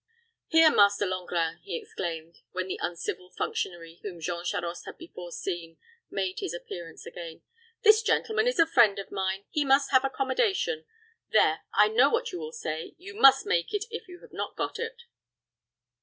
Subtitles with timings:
[0.47, 5.77] "Here, Master Langrin," he exclaimed, when the uncivil functionary whom Jean Charost had before seen
[6.09, 7.43] made his appearance again,
[7.83, 9.45] "this gentleman is a friend of mine.
[9.51, 10.85] He must have accommodation
[11.31, 12.95] there, I know what you would say.
[12.97, 15.03] You must make it, if you have not got it."